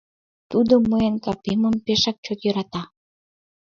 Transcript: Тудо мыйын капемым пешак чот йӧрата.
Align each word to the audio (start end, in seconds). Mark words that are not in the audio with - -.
Тудо 0.51 0.73
мыйын 0.91 1.15
капемым 1.25 1.75
пешак 1.85 2.17
чот 2.25 2.39
йӧрата. 2.45 2.83